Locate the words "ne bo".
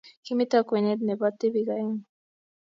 1.03-1.27